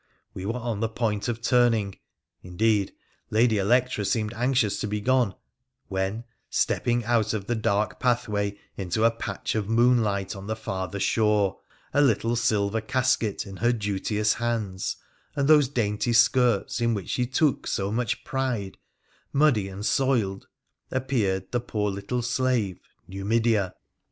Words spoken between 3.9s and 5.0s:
seemed anxious to be